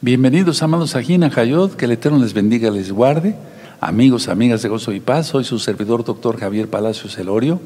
[0.00, 3.34] Bienvenidos, amados a Jayot, que el Eterno les bendiga, les guarde.
[3.80, 7.60] Amigos, amigas de Gozo y Paz, soy su servidor, doctor Javier Palacios Elorio,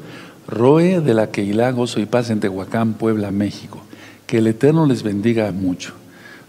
[0.47, 3.83] Roe de la Keilah Gozo y Paz en Tehuacán, Puebla, México.
[4.25, 5.93] Que el Eterno les bendiga mucho.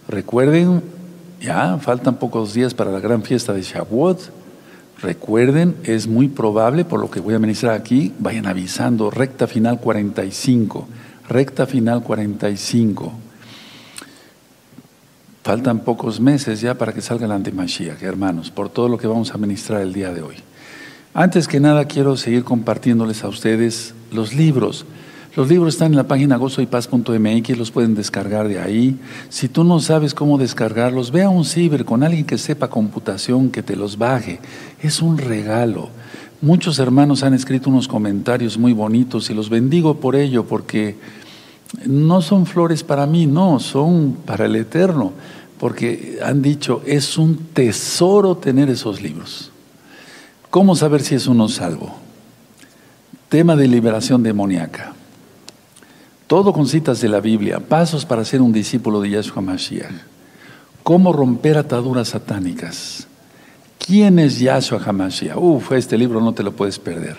[0.09, 0.83] Recuerden,
[1.39, 4.21] ya faltan pocos días para la gran fiesta de Shavuot.
[5.03, 9.79] Recuerden, es muy probable, por lo que voy a ministrar aquí, vayan avisando, recta final
[9.80, 10.89] 45,
[11.29, 13.23] recta final 45.
[15.45, 19.35] Faltan pocos meses ya para que salga el antimashiach, hermanos, por todo lo que vamos
[19.35, 20.37] a ministrar el día de hoy.
[21.12, 24.87] Antes que nada, quiero seguir compartiéndoles a ustedes los libros.
[25.37, 28.99] Los libros están en la página gozoypaz.mx, los pueden descargar de ahí.
[29.29, 33.51] Si tú no sabes cómo descargarlos, ve a un ciber con alguien que sepa computación,
[33.51, 34.41] que te los baje.
[34.83, 35.91] Es un regalo.
[36.41, 40.97] Muchos hermanos han escrito unos comentarios muy bonitos y los bendigo por ello, porque
[41.87, 45.12] no son flores para mí, no, son para el Eterno,
[45.59, 49.51] porque han dicho, es un tesoro tener esos libros.
[50.51, 51.95] ¿Cómo saber si es uno salvo?
[53.29, 54.95] Tema de liberación demoníaca.
[56.26, 59.93] Todo con citas de la Biblia, pasos para ser un discípulo de Yahshua Mashiach.
[60.82, 63.06] Cómo romper ataduras satánicas.
[63.79, 65.37] ¿Quién es Yahshua HaMashiach?
[65.37, 67.16] Uf, este libro no te lo puedes perder.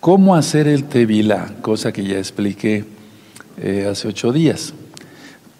[0.00, 2.84] Cómo hacer el Tevilá, cosa que ya expliqué
[3.62, 4.74] eh, hace ocho días.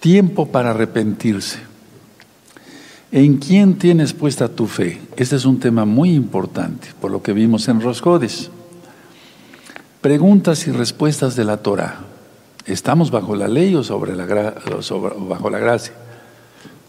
[0.01, 1.61] Tiempo para arrepentirse.
[3.13, 5.01] ¿En quién tienes puesta tu fe?
[5.17, 8.51] Este es un tema muy importante, por lo que vimos en Roscodes.
[10.01, 12.01] Preguntas y respuestas de la Torah.
[12.67, 15.95] ¿Estamos bajo la ley o sobre la, bajo la gracia?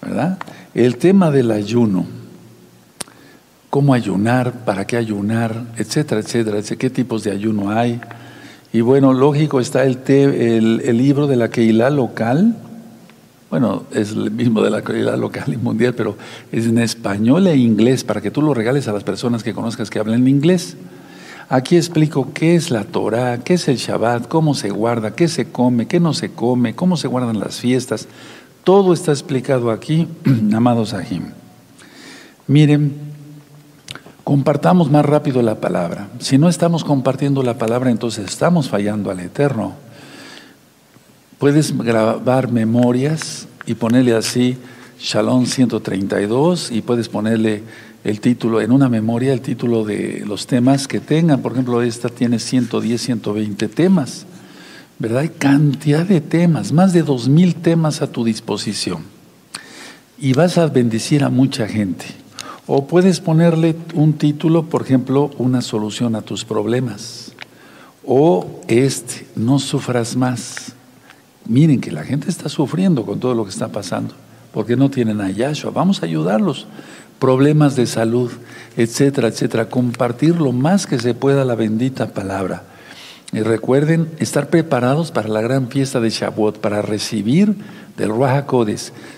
[0.01, 0.39] ¿Verdad?
[0.73, 2.07] El tema del ayuno.
[3.69, 4.65] ¿Cómo ayunar?
[4.65, 5.63] ¿Para qué ayunar?
[5.77, 6.59] Etcétera, etcétera.
[6.61, 8.01] ¿Qué tipos de ayuno hay?
[8.73, 12.55] Y bueno, lógico está el, el, libro de la Keilah local.
[13.51, 16.17] Bueno, es el mismo de la Keilah local y mundial, pero
[16.51, 19.91] es en español e inglés para que tú lo regales a las personas que conozcas
[19.91, 20.75] que hablan inglés.
[21.49, 25.51] Aquí explico qué es la Torah, qué es el Shabbat, cómo se guarda, qué se
[25.51, 28.07] come, qué no se come, cómo se guardan las fiestas.
[28.63, 30.07] Todo está explicado aquí,
[30.51, 31.25] amados Ajim.
[32.47, 32.91] Miren,
[34.23, 36.07] Compartamos más rápido la palabra.
[36.19, 39.73] Si no estamos compartiendo la palabra, entonces estamos fallando al Eterno.
[41.39, 44.57] Puedes grabar memorias y ponerle así
[44.97, 47.63] Shalom 132 y puedes ponerle
[48.05, 51.41] el título en una memoria, el título de los temas que tengan.
[51.41, 54.25] Por ejemplo, esta tiene 110, 120 temas.
[54.99, 55.19] ¿Verdad?
[55.19, 59.03] Hay cantidad de temas, más de dos mil temas a tu disposición.
[60.17, 62.22] Y vas a bendecir a mucha gente.
[62.65, 67.33] O puedes ponerle un título, por ejemplo, una solución a tus problemas.
[68.05, 70.73] O este, no sufras más.
[71.45, 74.13] Miren que la gente está sufriendo con todo lo que está pasando,
[74.53, 75.71] porque no tienen a Yahshua.
[75.71, 76.67] Vamos a ayudarlos.
[77.19, 78.31] Problemas de salud,
[78.77, 79.69] etcétera, etcétera.
[79.69, 82.63] Compartir lo más que se pueda la bendita palabra.
[83.33, 87.55] Y recuerden estar preparados para la gran fiesta de Shavuot, para recibir
[87.97, 88.45] del Ruach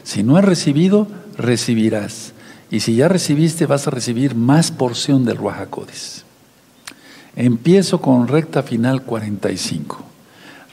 [0.04, 1.08] Si no has recibido,
[1.38, 2.35] recibirás.
[2.72, 6.26] Y si ya recibiste, vas a recibir más porción del Ruajacodes.
[7.36, 10.04] Empiezo con recta final 45.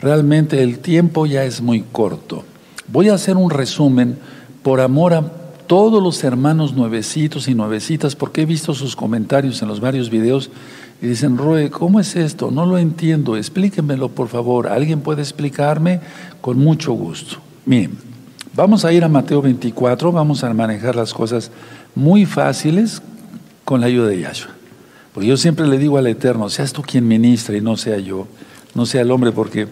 [0.01, 2.45] Realmente el tiempo ya es muy corto.
[2.89, 4.19] Voy a hacer un resumen
[4.63, 5.23] por amor a
[5.67, 10.51] todos los hermanos nuevecitos y nuevecitas, porque he visto sus comentarios en los varios videos
[11.01, 12.51] y dicen, Roe, ¿cómo es esto?
[12.51, 14.69] No lo entiendo, explíquenmelo por favor.
[14.69, 16.01] ¿Alguien puede explicarme?
[16.41, 17.39] Con mucho gusto.
[17.65, 17.99] Miren,
[18.55, 21.51] vamos a ir a Mateo 24, vamos a manejar las cosas
[21.95, 23.03] muy fáciles
[23.65, 24.53] con la ayuda de Yahshua.
[25.13, 28.27] Porque yo siempre le digo al Eterno, seas tú quien ministra y no sea yo,
[28.75, 29.69] no sea el hombre, porque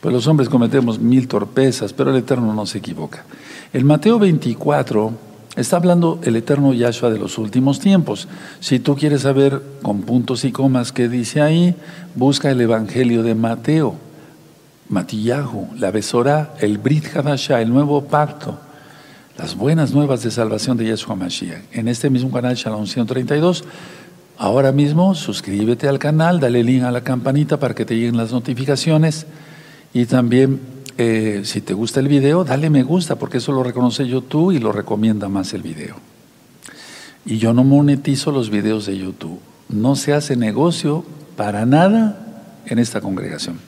[0.00, 3.24] pues los hombres cometemos mil torpezas, pero el Eterno no se equivoca.
[3.72, 5.12] El Mateo 24
[5.56, 8.28] está hablando el Eterno Yahshua de los últimos tiempos.
[8.60, 11.74] Si tú quieres saber con puntos y comas qué dice ahí,
[12.14, 13.94] busca el Evangelio de Mateo,
[14.88, 18.58] Matillahu, la Besorá, el Brit Hadashah, el nuevo pacto
[19.36, 21.62] las buenas nuevas de salvación de Yeshua Mashiach.
[21.72, 23.64] En este mismo canal Shalom 132,
[24.36, 28.32] ahora mismo suscríbete al canal, dale link a la campanita para que te lleguen las
[28.32, 29.26] notificaciones
[29.94, 30.60] y también
[30.98, 34.58] eh, si te gusta el video, dale me gusta porque eso lo reconoce YouTube y
[34.58, 35.96] lo recomienda más el video.
[37.24, 39.40] Y yo no monetizo los videos de YouTube.
[39.68, 41.04] No se hace negocio
[41.36, 43.58] para nada en esta congregación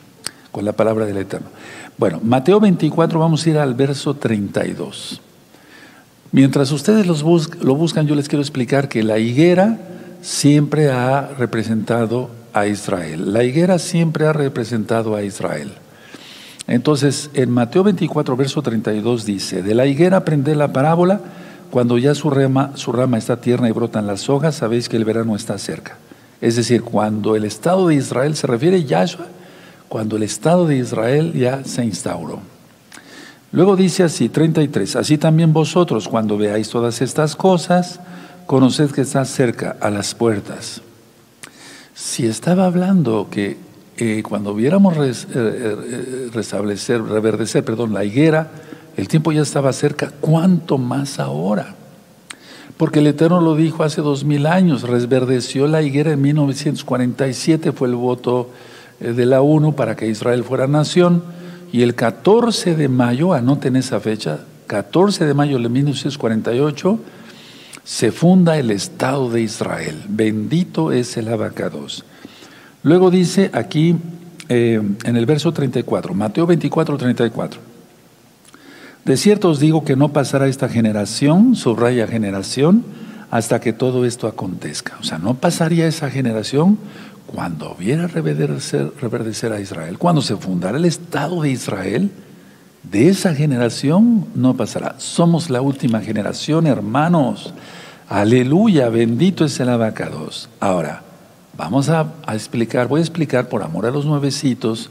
[0.53, 1.49] con la palabra del Eterno.
[1.97, 5.21] Bueno, Mateo 24, vamos a ir al verso 32.
[6.35, 9.79] Mientras ustedes lo buscan, yo les quiero explicar que la higuera
[10.21, 13.33] siempre ha representado a Israel.
[13.33, 15.71] La higuera siempre ha representado a Israel.
[16.67, 21.21] Entonces, en Mateo 24, verso 32 dice, de la higuera aprended la parábola,
[21.71, 25.05] cuando ya su rama, su rama está tierna y brotan las hojas, sabéis que el
[25.05, 25.99] verano está cerca.
[26.41, 29.27] Es decir, cuando el Estado de Israel se refiere a Yahshua,
[29.89, 32.41] cuando el Estado de Israel ya se instauró.
[33.55, 38.01] Luego dice así, 33, así también vosotros, cuando veáis todas estas cosas,
[38.47, 40.83] conoced que está cerca, a las puertas.
[41.95, 43.57] Si estaba hablando que
[43.97, 48.51] eh, cuando viéramos eh, eh, restablecer, reverdecer, perdón, la higuera,
[48.97, 51.77] el tiempo ya estaba cerca, ¿cuánto más ahora?
[52.77, 57.87] Porque el Eterno lo dijo hace dos mil años, resverdeció la higuera en 1947, fue
[57.87, 58.51] el voto
[58.99, 61.23] de la ONU para que Israel fuera nación,
[61.75, 64.39] y el 14 de mayo, anoten esa fecha,
[64.69, 67.01] 14 de mayo de 1948,
[67.83, 70.05] se funda el Estado de Israel.
[70.09, 72.05] Bendito es el abacados.
[72.85, 73.97] Luego dice aquí
[74.49, 77.61] eh, en el verso 34, Mateo 24, 34.
[79.05, 82.85] De cierto os digo que no pasará esta generación, subraya generación,
[83.33, 84.97] hasta que todo esto acontezca.
[85.01, 86.79] O sea, no pasaría esa generación
[87.35, 92.11] cuando viera reverdecer, a Israel, cuando se fundara el Estado de Israel,
[92.85, 94.95] de esa generación no pasará.
[94.99, 97.53] Somos la última generación, hermanos.
[98.09, 100.49] Aleluya, bendito es el abacados.
[100.61, 101.03] Ahora,
[101.57, 104.91] vamos a, explicar, voy a explicar por amor a los nuevecitos,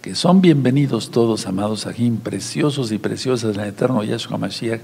[0.00, 4.80] que son bienvenidos todos, amados Ajim, preciosos y preciosas en eterno Yahshua Mashiach.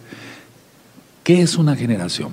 [1.25, 2.32] ¿Qué es una generación?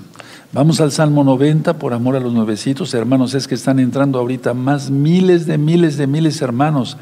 [0.55, 4.53] Vamos al Salmo 90, por amor a los nuevecitos, hermanos, es que están entrando ahorita
[4.53, 6.95] más miles de miles de miles hermanos.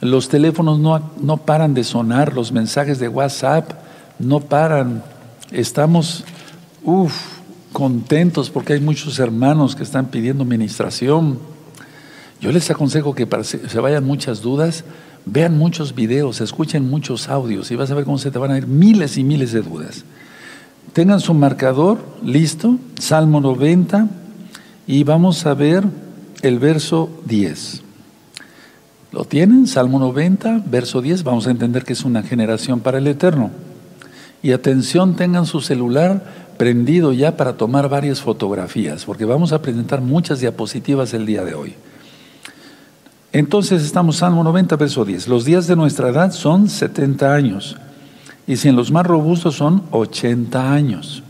[0.00, 3.72] Los teléfonos no, no paran de sonar, los mensajes de WhatsApp
[4.20, 5.02] no paran.
[5.50, 6.22] Estamos,
[6.84, 7.12] uff,
[7.72, 11.40] contentos porque hay muchos hermanos que están pidiendo ministración.
[12.40, 14.84] Yo les aconsejo que para que se vayan muchas dudas,
[15.24, 18.58] vean muchos videos, escuchen muchos audios y vas a ver cómo se te van a
[18.58, 20.04] ir miles y miles de dudas.
[20.96, 24.08] Tengan su marcador listo, Salmo 90,
[24.86, 25.84] y vamos a ver
[26.40, 27.82] el verso 10.
[29.12, 29.66] ¿Lo tienen?
[29.66, 31.22] Salmo 90, verso 10.
[31.22, 33.50] Vamos a entender que es una generación para el Eterno.
[34.42, 36.24] Y atención, tengan su celular
[36.56, 41.52] prendido ya para tomar varias fotografías, porque vamos a presentar muchas diapositivas el día de
[41.52, 41.74] hoy.
[43.32, 45.28] Entonces estamos Salmo 90, verso 10.
[45.28, 47.76] Los días de nuestra edad son 70 años
[48.46, 51.22] y si en los más robustos son 80 años.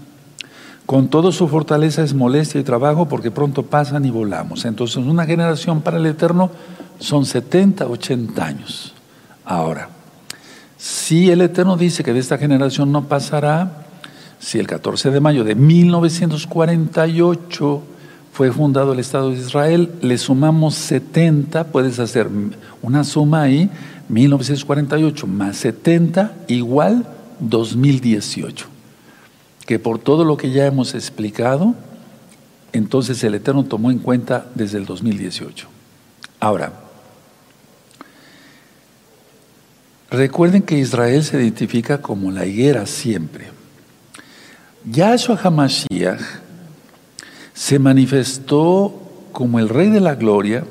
[0.84, 4.64] Con todo su fortaleza es molestia y trabajo porque pronto pasan y volamos.
[4.64, 6.50] Entonces una generación para el Eterno
[7.00, 8.94] son 70, 80 años.
[9.44, 9.88] Ahora,
[10.76, 13.86] si el Eterno dice que de esta generación no pasará,
[14.38, 17.82] si el 14 de mayo de 1948
[18.36, 22.28] fue fundado el Estado de Israel, le sumamos 70, puedes hacer
[22.82, 23.70] una suma ahí,
[24.10, 27.06] 1948 más 70 igual
[27.40, 28.66] 2018.
[29.64, 31.74] Que por todo lo que ya hemos explicado,
[32.74, 35.66] entonces el Eterno tomó en cuenta desde el 2018.
[36.38, 36.74] Ahora,
[40.10, 43.46] recuerden que Israel se identifica como la higuera siempre.
[44.84, 46.45] Yahshua HaMashiach
[47.56, 48.94] se manifestó
[49.32, 50.64] como el Rey de la Gloria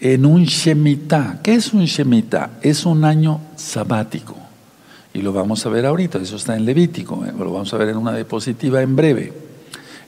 [0.00, 1.40] en un Shemitah.
[1.42, 2.58] ¿Qué es un Shemitah?
[2.62, 4.36] Es un año sabático.
[5.12, 7.88] Y lo vamos a ver ahorita, eso está en Levítico, eh, lo vamos a ver
[7.88, 9.32] en una diapositiva en breve.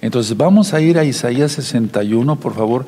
[0.00, 2.86] Entonces vamos a ir a Isaías 61, por favor.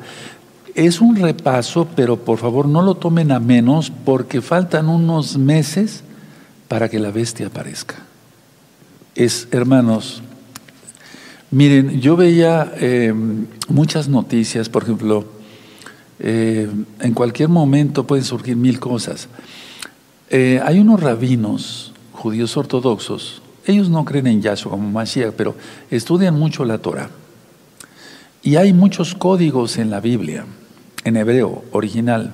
[0.73, 6.03] Es un repaso, pero por favor no lo tomen a menos porque faltan unos meses
[6.69, 7.95] para que la bestia aparezca.
[9.15, 10.23] Es, hermanos,
[11.51, 13.13] miren, yo veía eh,
[13.67, 15.25] muchas noticias, por ejemplo,
[16.19, 19.29] eh, en cualquier momento pueden surgir mil cosas.
[20.29, 25.55] Eh, hay unos rabinos judíos ortodoxos, ellos no creen en Yahshua como Mashiach, pero
[25.91, 27.09] estudian mucho la Torah.
[28.41, 30.45] Y hay muchos códigos en la Biblia,
[31.03, 32.33] en hebreo, original.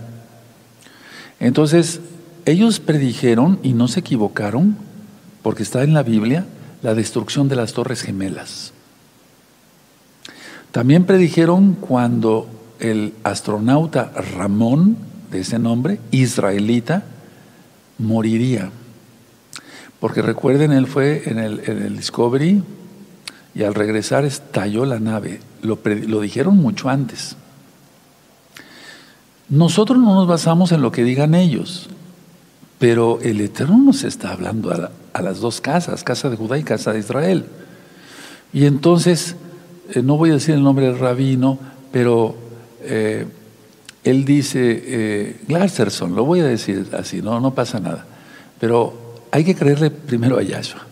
[1.40, 2.00] Entonces,
[2.46, 4.78] ellos predijeron, y no se equivocaron,
[5.42, 6.46] porque está en la Biblia,
[6.84, 8.75] la destrucción de las torres gemelas.
[10.76, 12.50] También predijeron cuando
[12.82, 14.98] el astronauta Ramón,
[15.32, 17.06] de ese nombre, israelita,
[17.98, 18.72] moriría.
[20.02, 22.62] Porque recuerden, él fue en el, Discovery
[23.56, 25.40] y al regresar estalló la nave.
[25.62, 25.78] Lo,
[26.20, 27.38] dijeron mucho antes.
[29.48, 31.88] Nosotros no nos basamos en lo que digan ellos,
[32.80, 36.92] pero el Eterno nos está hablando a las dos casas, casa de Judá y casa
[36.92, 37.46] de Israel.
[38.52, 39.38] Y entonces,
[39.94, 41.60] eh, no voy a decir el nombre del rabino,
[41.92, 42.36] pero
[42.82, 43.26] eh,
[44.04, 48.06] él dice, eh, Glarserson, lo voy a decir así, no, no pasa nada,
[48.60, 50.86] pero hay que creerle primero a Yahshua.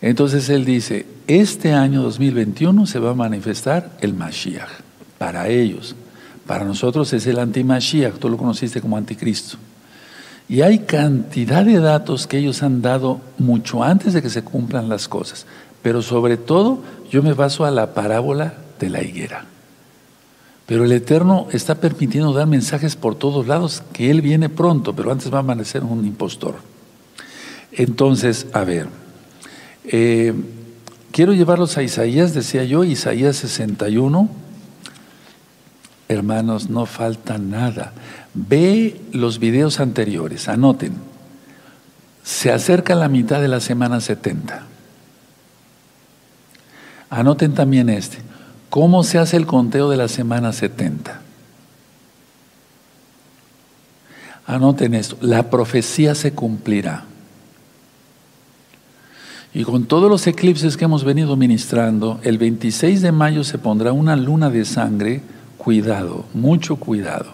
[0.00, 4.68] Entonces él dice, este año 2021 se va a manifestar el Mashiach
[5.18, 5.94] para ellos.
[6.46, 9.58] Para nosotros es el anti-Mashiach, tú lo conociste como anticristo.
[10.48, 14.88] Y hay cantidad de datos que ellos han dado mucho antes de que se cumplan
[14.88, 15.46] las cosas.
[15.82, 19.46] Pero sobre todo yo me baso a la parábola de la higuera.
[20.66, 25.12] Pero el Eterno está permitiendo dar mensajes por todos lados que Él viene pronto, pero
[25.12, 26.54] antes va a amanecer un impostor.
[27.72, 28.86] Entonces, a ver,
[29.84, 30.32] eh,
[31.10, 34.30] quiero llevarlos a Isaías, decía yo, Isaías 61.
[36.08, 37.92] Hermanos, no falta nada.
[38.34, 40.94] Ve los videos anteriores, anoten.
[42.22, 44.71] Se acerca la mitad de la semana 70.
[47.12, 48.16] Anoten también este.
[48.70, 51.20] ¿Cómo se hace el conteo de la semana 70?
[54.46, 55.18] Anoten esto.
[55.20, 57.04] La profecía se cumplirá.
[59.52, 63.92] Y con todos los eclipses que hemos venido ministrando, el 26 de mayo se pondrá
[63.92, 65.20] una luna de sangre.
[65.58, 67.26] Cuidado, mucho cuidado.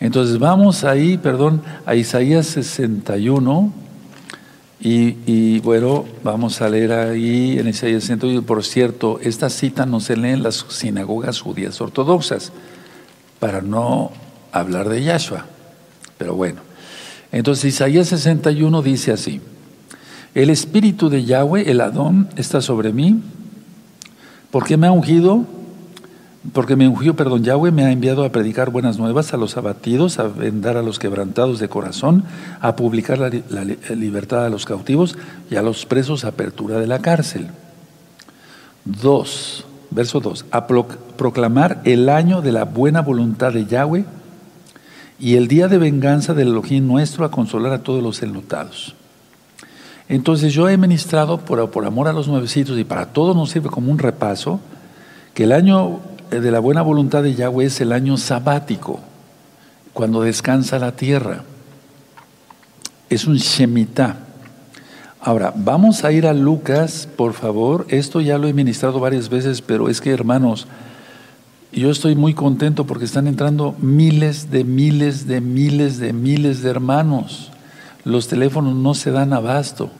[0.00, 3.74] Entonces vamos ahí, perdón, a Isaías 61.
[4.84, 8.42] Y, bueno, vamos a leer ahí en Isaías 61.
[8.42, 12.52] Por cierto, esta cita no se lee en las sinagogas judías ortodoxas,
[13.38, 14.10] para no
[14.50, 15.46] hablar de Yahshua.
[16.18, 16.62] Pero bueno,
[17.30, 19.40] entonces Isaías 61 dice así.
[20.34, 23.20] El espíritu de Yahweh, el Adón, está sobre mí,
[24.50, 25.44] porque me ha ungido,
[26.50, 30.18] porque me ungió, perdón, Yahweh me ha enviado a predicar buenas nuevas a los abatidos,
[30.18, 32.24] a vendar a los quebrantados de corazón,
[32.60, 35.16] a publicar la, libertad a los cautivos
[35.50, 37.46] y a los presos apertura de la cárcel.
[38.84, 44.04] Dos, verso dos, a proclamar el año de la buena voluntad de Yahweh
[45.20, 48.96] y el día de venganza del Elohim nuestro a consolar a todos los enlutados.
[50.08, 53.92] Entonces yo he ministrado por amor a los nuevecitos y para todos nos sirve como
[53.92, 54.58] un repaso
[55.34, 56.00] que el año
[56.40, 59.00] de la buena voluntad de Yahweh es el año sabático,
[59.92, 61.44] cuando descansa la tierra.
[63.10, 64.16] Es un Shemitah.
[65.20, 67.86] Ahora, vamos a ir a Lucas, por favor.
[67.88, 70.66] Esto ya lo he ministrado varias veces, pero es que, hermanos,
[71.70, 76.70] yo estoy muy contento porque están entrando miles de miles de miles de miles de
[76.70, 77.50] hermanos.
[78.04, 79.90] Los teléfonos no se dan abasto.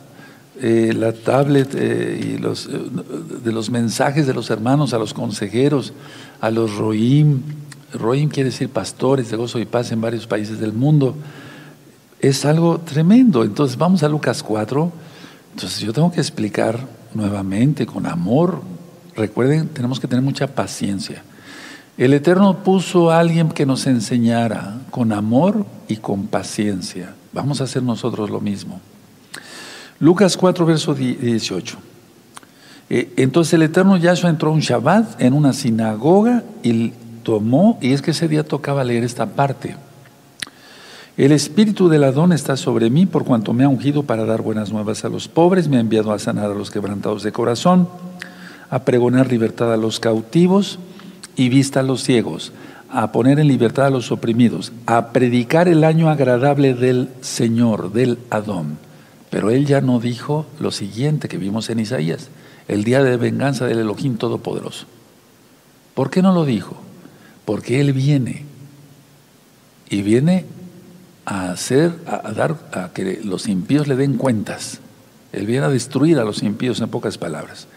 [0.60, 2.70] Eh, la tablet eh, y los, eh,
[3.42, 5.94] de los mensajes de los hermanos a los consejeros,
[6.40, 7.40] a los roim.
[7.94, 11.14] Roim quiere decir pastores de gozo y paz en varios países del mundo.
[12.20, 13.44] Es algo tremendo.
[13.44, 14.92] Entonces vamos a Lucas 4.
[15.54, 18.60] Entonces yo tengo que explicar nuevamente con amor.
[19.16, 21.22] Recuerden, tenemos que tener mucha paciencia.
[21.96, 27.14] El Eterno puso a alguien que nos enseñara con amor y con paciencia.
[27.32, 28.80] Vamos a hacer nosotros lo mismo.
[30.02, 31.78] Lucas 4, verso 18.
[32.90, 36.92] Eh, entonces el eterno Yahshua entró un Shabbat en una sinagoga y
[37.22, 39.76] tomó, y es que ese día tocaba leer esta parte.
[41.16, 44.72] El espíritu del Adón está sobre mí por cuanto me ha ungido para dar buenas
[44.72, 47.88] nuevas a los pobres, me ha enviado a sanar a los quebrantados de corazón,
[48.70, 50.80] a pregonar libertad a los cautivos
[51.36, 52.52] y vista a los ciegos,
[52.90, 58.18] a poner en libertad a los oprimidos, a predicar el año agradable del Señor, del
[58.30, 58.78] Adón
[59.32, 62.28] pero él ya no dijo lo siguiente que vimos en Isaías,
[62.68, 64.84] el día de venganza del Elohim Todopoderoso.
[65.94, 66.76] ¿Por qué no lo dijo?
[67.46, 68.44] Porque él viene
[69.88, 70.44] y viene
[71.24, 74.80] a hacer, a, dar, a que los impíos le den cuentas.
[75.32, 77.68] Él viene a destruir a los impíos en pocas palabras.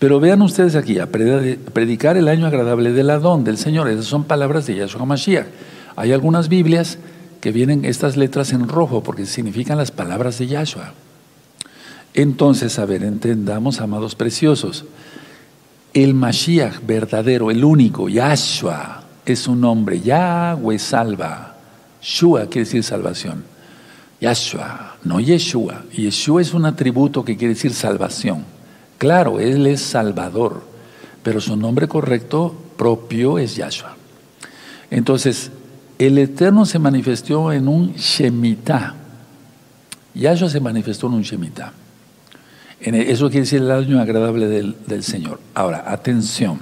[0.00, 3.88] Pero vean ustedes aquí, a predicar el año agradable del Adón, del Señor.
[3.88, 5.46] Esas son palabras de Yahshua Mashiach.
[5.94, 6.98] Hay algunas Biblias
[7.44, 10.94] que vienen estas letras en rojo porque significan las palabras de Yahshua.
[12.14, 14.86] Entonces, a ver, entendamos, amados preciosos,
[15.92, 21.56] el Mashiach verdadero, el único, Yahshua, es un nombre, Yahweh salva.
[22.00, 23.44] Shua quiere decir salvación.
[24.22, 25.84] Yahshua, no Yeshua.
[25.92, 28.46] Yeshua es un atributo que quiere decir salvación.
[28.96, 30.62] Claro, Él es Salvador,
[31.22, 33.98] pero su nombre correcto propio es Yahshua.
[34.90, 35.50] Entonces,
[36.06, 38.94] el Eterno se manifestó en un Shemitah.
[40.14, 41.72] Yahshua se manifestó en un Shemitah.
[42.80, 45.40] Eso quiere decir el año agradable del, Señor.
[45.54, 46.58] Ahora, atención.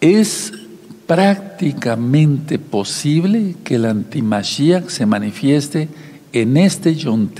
[0.00, 0.52] Es
[1.06, 5.88] prácticamente posible que el antimashiach se manifieste
[6.32, 7.30] en este Yom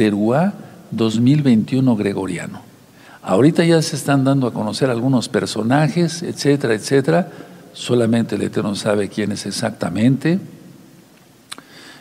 [0.91, 2.63] 2021 gregoriano.
[3.23, 7.31] Ahorita ya se están dando a conocer algunos personajes, etcétera, etcétera,
[7.73, 10.39] solamente el Eterno sabe quién es exactamente.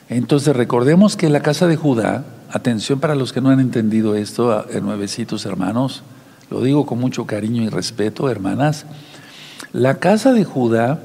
[0.09, 4.65] Entonces recordemos que la casa de Judá, atención para los que no han entendido esto,
[4.81, 6.03] nuevecitos hermanos,
[6.49, 8.85] lo digo con mucho cariño y respeto, hermanas,
[9.71, 10.99] la casa de Judá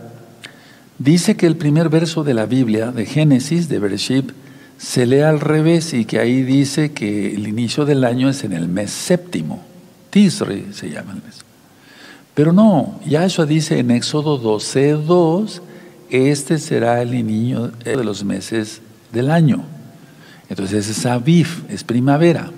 [0.98, 4.32] dice que el primer verso de la Biblia, de Génesis, de Bereshit,
[4.78, 8.52] se lee al revés y que ahí dice que el inicio del año es en
[8.52, 9.62] el mes séptimo.
[10.10, 11.43] Tisri se llama el mes.
[12.34, 15.60] Pero no, Yahshua dice en Éxodo 12:2,
[16.10, 18.80] este será el inicio de los meses
[19.12, 19.64] del año.
[20.48, 22.50] Entonces es Aviv, es primavera.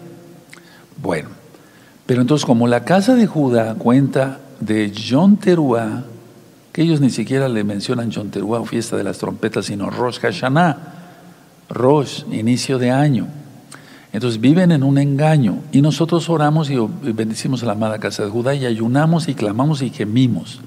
[1.01, 1.29] Bueno,
[2.07, 6.05] pero entonces como la casa de Judá cuenta de John Teruah,
[6.73, 10.21] que ellos ni siquiera le mencionan John Teruah o fiesta de las trompetas, sino Rosh
[10.21, 10.79] Hashanah,
[11.69, 13.27] Rosh, inicio de año.
[14.17, 16.79] Entonces viven en un engaño y nosotros oramos y
[17.13, 20.61] bendecimos a la amada casa de Judá y ayunamos y clamamos y gemimos.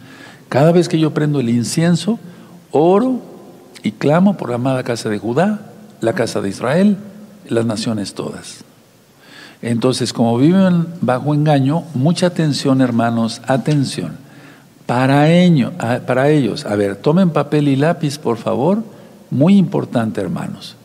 [0.50, 2.20] Cada vez que yo prendo el incienso,
[2.70, 3.20] oro
[3.82, 5.62] y clamo por la amada casa de Judá,
[6.00, 6.98] la casa de Israel,
[7.48, 8.64] las naciones todas.
[9.64, 14.18] Entonces, como viven bajo engaño, mucha atención, hermanos, atención.
[14.86, 15.72] Para, ello,
[16.06, 18.84] para ellos, a ver, tomen papel y lápiz, por favor.
[19.32, 20.76] Muy importante, hermanos.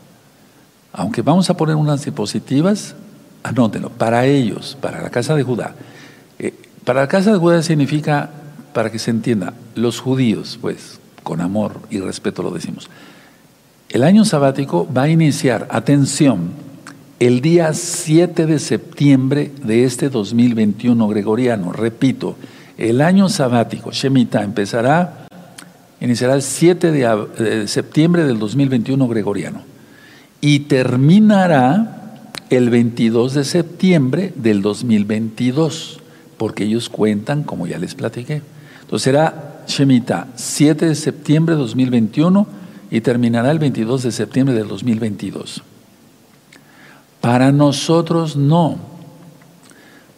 [0.96, 2.94] Aunque vamos a poner unas diapositivas,
[3.42, 5.74] anótenlo, para ellos, para la casa de Judá.
[6.38, 8.30] Eh, para la casa de Judá significa,
[8.72, 12.88] para que se entienda, los judíos, pues, con amor y respeto lo decimos.
[13.88, 16.50] El año sabático va a iniciar, atención,
[17.18, 21.72] el día 7 de septiembre de este 2021 gregoriano.
[21.72, 22.36] Repito,
[22.78, 25.26] el año sabático, Shemitah, empezará,
[26.00, 29.73] iniciará el 7 de septiembre del 2021 gregoriano
[30.44, 32.20] y terminará
[32.50, 36.00] el 22 de septiembre del 2022,
[36.36, 38.42] porque ellos cuentan, como ya les platiqué.
[38.82, 42.46] Entonces será Shemitah 7 de septiembre de 2021
[42.90, 45.62] y terminará el 22 de septiembre del 2022.
[47.22, 48.76] Para nosotros no,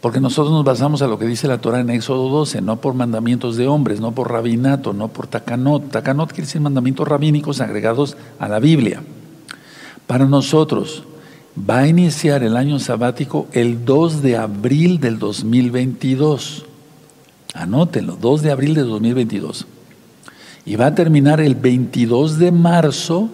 [0.00, 2.95] porque nosotros nos basamos a lo que dice la Torah en Éxodo 12, no por
[2.95, 5.89] mandamientos de hombres, no por rabinato, no por takanot.
[5.93, 9.04] Takanot quiere decir mandamientos rabínicos agregados a la Biblia.
[10.06, 11.02] Para nosotros
[11.58, 16.64] va a iniciar el año sabático el 2 de abril del 2022.
[17.54, 19.66] Anótenlo, 2 de abril del 2022.
[20.64, 23.30] Y va a terminar el 22 de marzo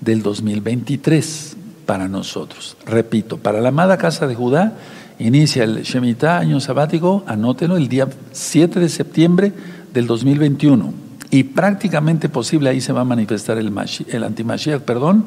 [0.00, 2.76] del 2023 para nosotros.
[2.86, 4.74] Repito, para la amada casa de Judá
[5.18, 9.52] inicia el Shemitah, año sabático, anótenlo, el día 7 de septiembre
[9.92, 10.92] del 2021.
[11.30, 13.72] Y prácticamente posible ahí se va a manifestar el,
[14.08, 15.24] el antimashiach, perdón,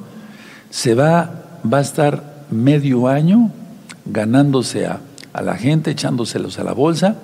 [0.72, 3.52] se va, va a estar medio año
[4.06, 5.00] ganándose a,
[5.42, 7.16] la gente, echándoselos a la bolsa,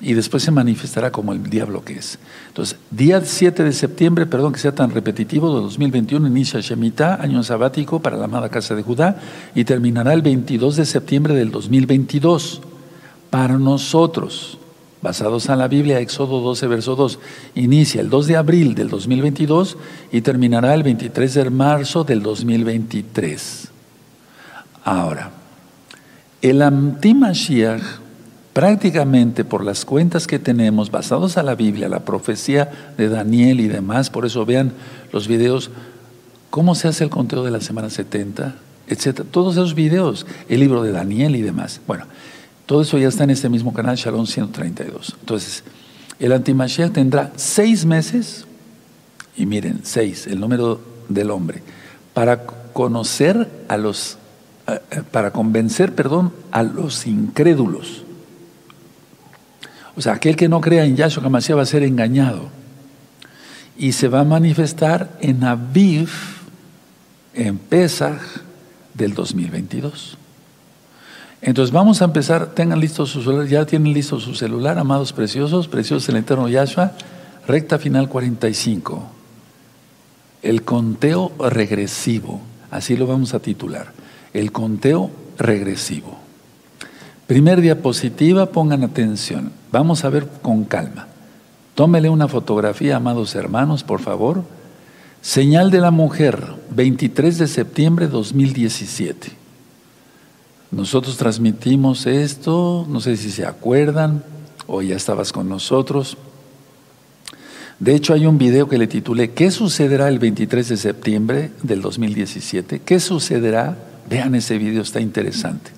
[0.00, 2.18] y después se manifestará como el diablo que es.
[2.48, 7.42] Entonces, día 7 de septiembre, perdón que sea tan repetitivo, de 2021, inicia Shemitah, año
[7.42, 9.20] sabático para la amada casa de Judá,
[9.54, 12.62] y terminará el 22 de septiembre del 2022.
[13.28, 14.58] Para nosotros,
[15.02, 17.18] basados en la Biblia, Éxodo 12, verso 2,
[17.54, 19.76] inicia el 2 de abril del 2022
[20.12, 23.68] y terminará el 23 de marzo del 2023.
[24.84, 25.30] Ahora,
[26.42, 27.82] el Antimashiach,
[28.52, 33.68] prácticamente por las cuentas que tenemos, basados en la Biblia, la profecía de Daniel y
[33.68, 34.72] demás, por eso vean
[35.12, 35.70] los videos,
[36.50, 38.54] cómo se hace el conteo de la semana 70,
[38.88, 41.80] etcétera, todos esos videos, el libro de Daniel y demás.
[41.86, 42.06] Bueno,
[42.70, 45.16] todo eso ya está en este mismo canal, Shalom 132.
[45.18, 45.64] Entonces,
[46.20, 48.44] el antimashiach tendrá seis meses,
[49.36, 51.64] y miren, seis, el número del hombre,
[52.14, 54.18] para conocer a los,
[55.10, 58.04] para convencer, perdón, a los incrédulos.
[59.96, 62.50] O sea, aquel que no crea en Yahshua HaMashiach va a ser engañado.
[63.76, 66.08] Y se va a manifestar en Aviv,
[67.34, 68.20] en Pesach
[68.94, 70.19] del 2022.
[71.42, 75.68] Entonces vamos a empezar, tengan listo su celular, ya tienen listo su celular, amados preciosos,
[75.68, 76.92] preciosos el eterno Yahshua,
[77.46, 79.02] recta final 45.
[80.42, 83.92] El conteo regresivo, así lo vamos a titular,
[84.34, 86.18] el conteo regresivo.
[87.26, 91.06] Primer diapositiva, pongan atención, vamos a ver con calma.
[91.74, 94.44] Tómele una fotografía, amados hermanos, por favor.
[95.22, 99.39] Señal de la mujer, 23 de septiembre de 2017.
[100.70, 104.22] Nosotros transmitimos esto, no sé si se acuerdan
[104.66, 106.16] o ya estabas con nosotros.
[107.80, 111.82] De hecho, hay un video que le titulé ¿Qué sucederá el 23 de septiembre del
[111.82, 112.80] 2017?
[112.80, 113.76] ¿Qué sucederá?
[114.08, 115.72] Vean ese video, está interesante.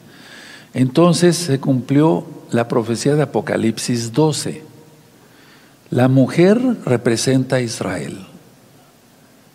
[0.74, 4.62] Entonces se cumplió la profecía de Apocalipsis 12.
[5.90, 8.26] La mujer representa a Israel,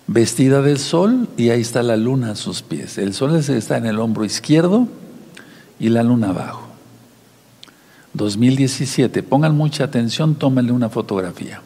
[0.07, 2.97] vestida del sol y ahí está la luna a sus pies.
[2.97, 4.87] El sol está en el hombro izquierdo
[5.79, 6.67] y la luna abajo.
[8.13, 11.61] 2017, pongan mucha atención, tómenle una fotografía.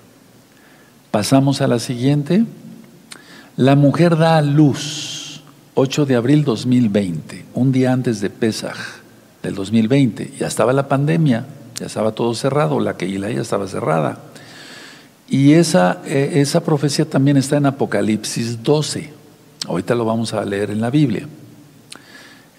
[1.10, 2.46] Pasamos a la siguiente.
[3.58, 5.42] La mujer da a luz,
[5.76, 8.78] 8 de abril 2020, un día antes de Pesaj
[9.44, 10.34] del 2020.
[10.40, 11.46] Ya estaba la pandemia,
[11.80, 14.20] ya estaba todo cerrado, la Keilah ya estaba cerrada.
[15.30, 19.14] Y esa, eh, esa profecía también está en Apocalipsis 12.
[19.68, 21.28] Ahorita lo vamos a leer en la Biblia.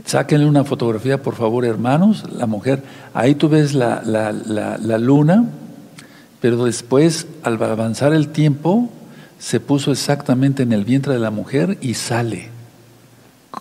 [0.05, 2.25] Sáquenle una fotografía, por favor, hermanos.
[2.37, 2.83] La mujer,
[3.15, 5.45] ahí tú ves la, la, la, luna,
[6.41, 8.91] pero después, al avanzar el tiempo,
[9.38, 12.49] se puso exactamente en el vientre de la mujer y sale.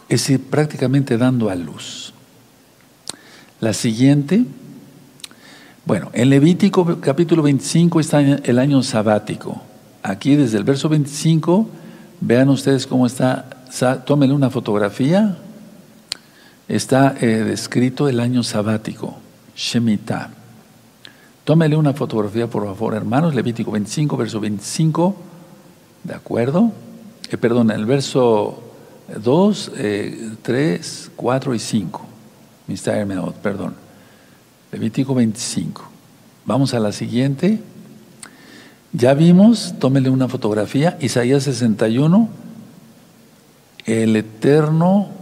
[0.10, 2.13] Es decir, prácticamente dando a luz.
[3.60, 4.43] La siguiente,
[5.86, 9.62] bueno, en Levítico capítulo 25 está el año sabático.
[10.04, 11.69] Aquí desde el verso 25,
[12.21, 13.45] vean ustedes cómo está,
[14.06, 15.38] tómenle una fotografía,
[16.71, 19.17] está eh, descrito el año sabático,
[19.55, 20.29] Shemitah.
[21.43, 23.36] Tómele una fotografía, por favor, hermanos.
[23.36, 25.15] Levítico 25, verso 25.
[26.03, 26.71] ¿De acuerdo?
[27.29, 28.63] Eh, perdón, el verso
[29.21, 29.71] 2,
[30.41, 32.05] 3, 4 y 5.
[32.67, 33.34] Mr.
[33.41, 33.75] perdón.
[34.71, 35.84] Levítico 25.
[36.45, 37.60] Vamos a la siguiente.
[38.93, 42.29] Ya vimos, tómele una fotografía, Isaías 61.
[43.86, 45.20] El Eterno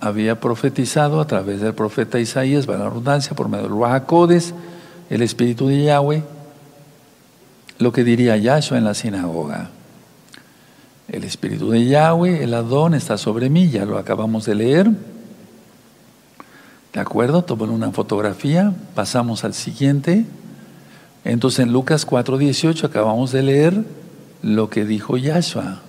[0.00, 4.54] había profetizado a través del profeta Isaías, va la redundancia, por medio de los
[5.08, 6.22] el Espíritu de Yahweh,
[7.78, 9.70] lo que diría Yahshua en la sinagoga.
[11.08, 14.90] El Espíritu de Yahweh, el Adón, está sobre mí, ya lo acabamos de leer.
[16.92, 17.44] ¿De acuerdo?
[17.44, 20.24] Tomen una fotografía, pasamos al siguiente.
[21.24, 23.84] Entonces en Lucas 4:18 acabamos de leer
[24.42, 25.82] lo que dijo Yahshua.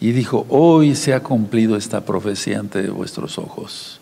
[0.00, 4.00] Y dijo, hoy se ha cumplido esta profecía ante vuestros ojos.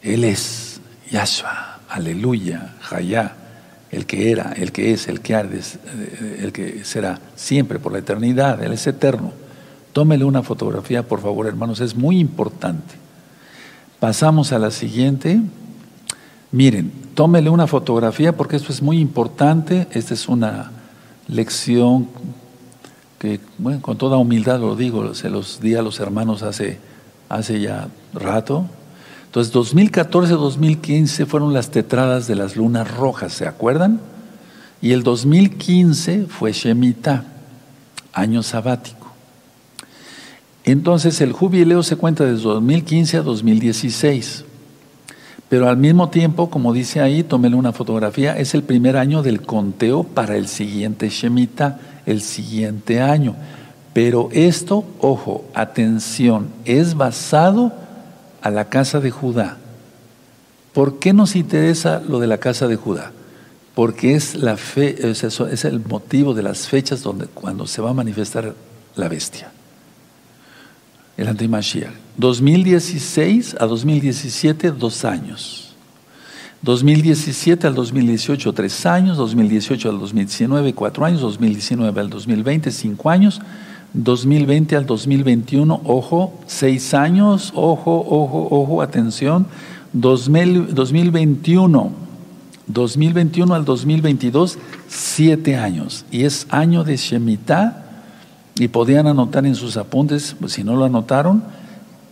[0.00, 3.34] Él es Yahshua, aleluya, Jayá,
[3.90, 7.92] el que era, el que es, el que arde, eh, el que será siempre por
[7.92, 9.32] la eternidad, Él es eterno.
[9.92, 12.94] Tómele una fotografía, por favor, hermanos, es muy importante.
[13.98, 15.40] Pasamos a la siguiente.
[16.52, 19.88] Miren, tómele una fotografía porque esto es muy importante.
[19.90, 20.70] Esta es una
[21.26, 22.08] lección
[23.18, 26.78] que bueno, con toda humildad lo digo, se los di a los hermanos hace,
[27.28, 28.66] hace ya rato.
[29.26, 34.00] Entonces, 2014-2015 fueron las tetradas de las lunas rojas, ¿se acuerdan?
[34.80, 37.24] Y el 2015 fue Shemitah,
[38.12, 39.08] año sabático.
[40.64, 44.44] Entonces, el jubileo se cuenta desde 2015 a 2016.
[45.48, 49.42] Pero al mismo tiempo, como dice ahí, tómele una fotografía, es el primer año del
[49.42, 53.36] conteo para el siguiente Shemitah el siguiente año.
[53.92, 57.72] Pero esto, ojo, atención, es basado
[58.40, 59.58] a la casa de Judá.
[60.72, 63.12] ¿Por qué nos interesa lo de la casa de Judá?
[63.74, 67.90] Porque es, la fe, es, es el motivo de las fechas donde, cuando se va
[67.90, 68.54] a manifestar
[68.96, 69.50] la bestia,
[71.16, 71.92] el antimashiach.
[72.16, 75.67] 2016 a 2017, dos años.
[76.62, 83.40] 2017 al 2018, tres años, 2018 al 2019, cuatro años, 2019 al 2020, cinco años,
[83.94, 89.46] 2020 al 2021, ojo, seis años, ojo, ojo, ojo, atención,
[89.92, 91.92] 2021,
[92.66, 97.84] 2021 al 2022, siete años, y es año de Shemitah,
[98.58, 101.44] y podían anotar en sus apuntes, pues, si no lo anotaron,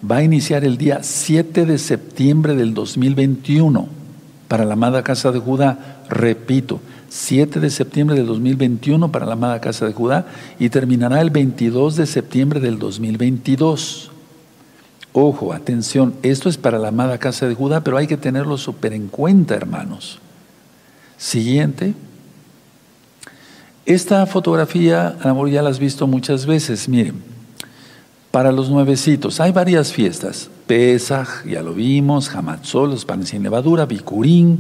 [0.09, 4.06] va a iniciar el día 7 de septiembre del 2021
[4.49, 9.61] para la amada casa de Judá, repito, 7 de septiembre del 2021 para la amada
[9.61, 10.27] casa de Judá
[10.59, 14.11] y terminará el 22 de septiembre del 2022.
[15.13, 18.93] Ojo, atención, esto es para la amada casa de Judá, pero hay que tenerlo súper
[18.93, 20.19] en cuenta, hermanos.
[21.17, 21.95] Siguiente.
[23.87, 27.15] Esta fotografía, amor, ya la has visto muchas veces, miren,
[28.31, 30.51] para los nuevecitos, hay varias fiestas.
[30.67, 34.59] Pesaj, ya lo vimos, Hamatzot, los panes sin levadura, Bikurín,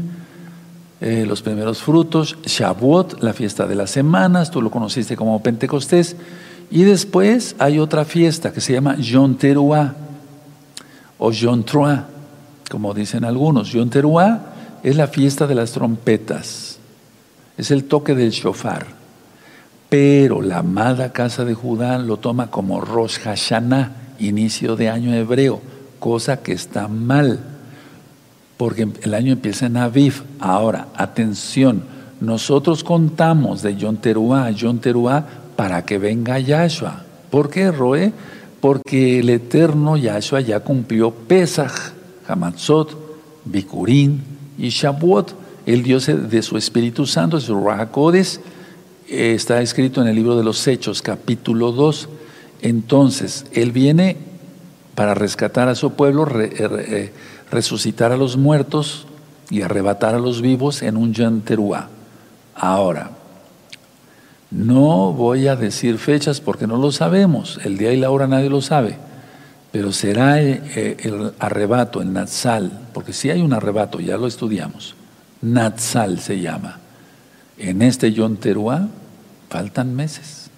[1.01, 6.17] eh, los primeros frutos, Shavuot, la fiesta de las semanas, tú lo conociste como Pentecostés,
[6.71, 9.95] y después hay otra fiesta que se llama Yom Teruah
[11.19, 11.65] o Yom
[12.71, 13.73] como dicen algunos.
[13.73, 14.41] Yom Teruah
[14.83, 16.79] es la fiesta de las trompetas,
[17.57, 18.87] es el toque del shofar.
[19.89, 25.76] Pero la amada casa de Judá lo toma como Rosh Hashanah, inicio de año hebreo
[25.99, 27.41] cosa que está mal,
[28.57, 30.23] porque el año empieza en Aviv.
[30.39, 31.85] Ahora, atención,
[32.21, 35.25] nosotros contamos de Yom Teruah a Yom Teruah
[35.57, 37.05] para que venga Yahshua.
[37.31, 38.13] ¿Por qué, Roe?
[38.61, 41.93] Porque el eterno Yahshua ya cumplió Pesach,
[42.27, 42.97] Hamatzot,
[43.45, 44.23] Bikurín
[44.59, 45.35] y Shavuot.
[45.67, 48.41] El Dios de su Espíritu Santo, su Rahakodes,
[49.09, 52.09] está escrito en el libro de los Hechos, capítulo 2.
[52.63, 54.17] Entonces, Él viene
[54.97, 57.13] para rescatar a su pueblo, eh, eh,
[57.51, 59.07] resucitar a los muertos
[59.51, 61.89] y arrebatar a los vivos en un Yanteruá.
[62.55, 63.11] Ahora,
[64.51, 68.49] no voy a decir fechas porque no lo sabemos, el día y la hora nadie
[68.49, 68.97] lo sabe,
[69.71, 74.95] pero será eh, el, arrebato, el Natsal, porque si hay un arrebato, ya lo estudiamos,
[75.43, 76.79] Natsal se llama.
[77.59, 78.37] En este Yom
[79.51, 80.51] faltan meses.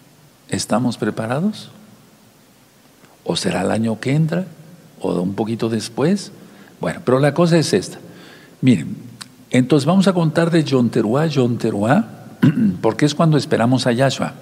[0.48, 1.70] ¿Estamos preparados?
[3.28, 4.46] ¿O será el año que entra?
[5.00, 6.32] ¿O un poquito después?
[6.80, 7.98] Bueno, pero la cosa es esta.
[8.62, 8.96] Miren,
[9.50, 11.58] entonces vamos a contar de Teruah, Yom
[12.80, 14.32] porque es cuando esperamos a Yahshua.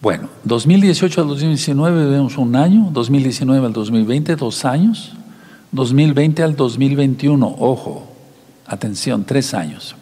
[0.00, 5.12] Bueno, 2018 al 2019 vemos un año, 2019 al 2020 dos años,
[5.70, 8.12] 2020 al 2021, ojo,
[8.66, 9.94] atención, tres años.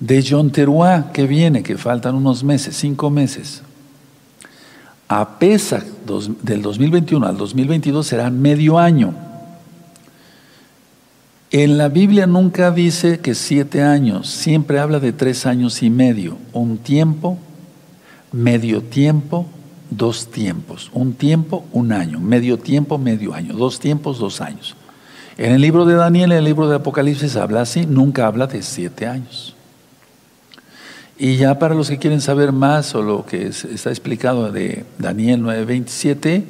[0.00, 3.62] De Yom Teruah que viene, que faltan unos meses, cinco meses,
[5.08, 5.84] a Pesach
[6.42, 9.14] del 2021 al 2022 será medio año.
[11.50, 16.36] En la Biblia nunca dice que siete años, siempre habla de tres años y medio.
[16.52, 17.38] Un tiempo,
[18.32, 19.46] medio tiempo,
[19.88, 20.90] dos tiempos.
[20.92, 22.20] Un tiempo, un año.
[22.20, 23.54] Medio tiempo, medio año.
[23.54, 24.76] Dos tiempos, dos años.
[25.38, 28.62] En el libro de Daniel, en el libro de Apocalipsis habla así, nunca habla de
[28.62, 29.56] siete años.
[31.18, 35.42] Y ya para los que quieren saber más o lo que está explicado de Daniel
[35.42, 36.44] 9:27,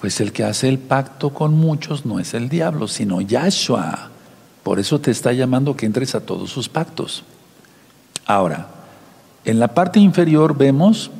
[0.00, 4.10] pues el que hace el pacto con muchos no es el diablo, sino Yahshua.
[4.62, 7.24] Por eso te está llamando que entres a todos sus pactos.
[8.24, 8.68] Ahora,
[9.44, 11.10] en la parte inferior vemos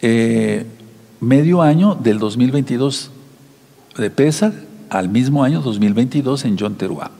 [0.00, 0.64] eh,
[1.20, 3.10] medio año del 2022
[3.96, 4.54] de Pesach
[4.90, 7.10] al mismo año 2022 en John Teruá.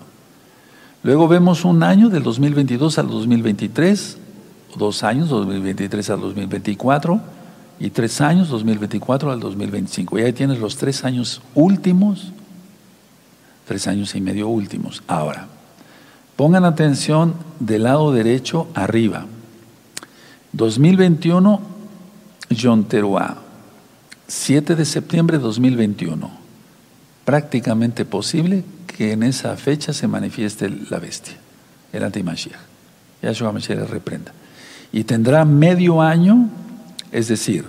[1.03, 4.19] Luego vemos un año del 2022 al 2023,
[4.77, 7.21] dos años, 2023 al 2024
[7.81, 10.19] y tres años, 2024 al 2025.
[10.19, 12.31] Y ahí tienes los tres años últimos,
[13.67, 15.03] tres años y medio últimos.
[15.09, 15.49] Ahora,
[16.37, 19.27] pongan atención del lado derecho arriba.
[20.53, 21.61] 2021,
[22.57, 23.39] John Teruá,
[24.29, 26.31] 7 de septiembre de 2021.
[27.25, 28.63] Prácticamente posible
[28.97, 31.35] que en esa fecha se manifieste la bestia,
[31.93, 32.59] el antimashiach.
[33.23, 34.33] Yahshua Mashiach reprenda.
[34.93, 36.51] Y tendrá medio año
[37.13, 37.67] es decir,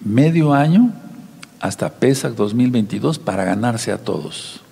[0.00, 0.92] medio año
[1.60, 4.62] hasta PESAC 2022 para ganarse a todos,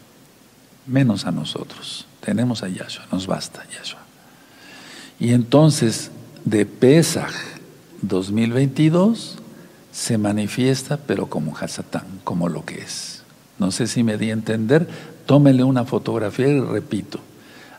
[0.86, 2.06] menos a nosotros.
[2.20, 4.00] Tenemos a Yahshua, nos basta Yahshua.
[5.20, 6.10] Y entonces,
[6.44, 7.32] de PESAC
[8.02, 9.36] 2022
[9.92, 13.22] se manifiesta, pero como Hasatán, como lo que es.
[13.58, 14.88] No sé si me di a entender,
[15.26, 17.20] tómele una fotografía y repito.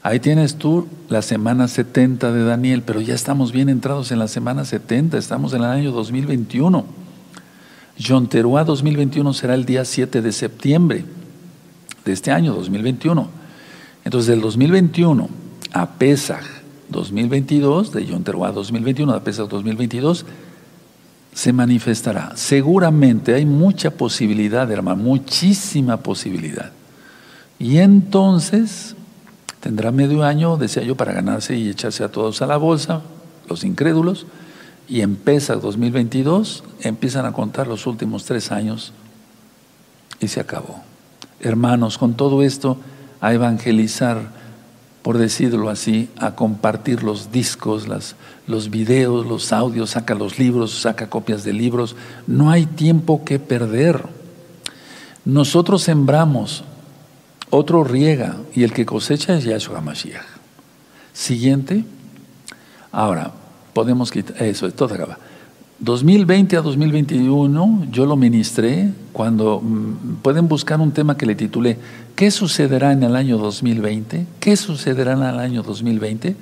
[0.03, 4.27] Ahí tienes tú la semana 70 de Daniel, pero ya estamos bien entrados en la
[4.27, 6.85] semana 70, estamos en el año 2021.
[8.01, 11.03] John Teruá 2021 será el día 7 de septiembre
[12.05, 13.27] de este año 2021.
[14.05, 15.27] Entonces, del 2021
[15.73, 16.45] a Pesach
[16.89, 20.25] 2022, de John Teruá 2021 a Pesach 2022,
[21.33, 22.31] se manifestará.
[22.35, 26.71] Seguramente hay mucha posibilidad, hermano, muchísima posibilidad.
[27.59, 28.95] Y entonces
[29.59, 33.01] Tendrá medio año, decía yo, para ganarse y echarse a todos a la bolsa,
[33.49, 34.25] los incrédulos,
[34.87, 38.93] y empieza 2022, empiezan a contar los últimos tres años
[40.19, 40.81] y se acabó.
[41.39, 42.77] Hermanos, con todo esto,
[43.19, 44.31] a evangelizar,
[45.01, 48.15] por decirlo así, a compartir los discos, las,
[48.45, 51.95] los videos, los audios, saca los libros, saca copias de libros.
[52.27, 54.05] No hay tiempo que perder.
[55.25, 56.63] Nosotros sembramos,
[57.49, 60.25] otro riega y el que cosecha es Yahshua Mashiach.
[61.13, 61.83] Siguiente.
[62.91, 63.31] Ahora,
[63.73, 65.17] podemos quitar, eso, todo acaba.
[65.79, 71.77] 2020 a 2021 yo lo ministré cuando mm, pueden buscar un tema que le titulé
[72.15, 74.25] ¿Qué sucederá en el año 2020?
[74.39, 76.35] ¿Qué sucederá en el año 2020?